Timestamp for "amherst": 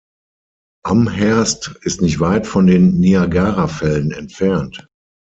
0.83-1.75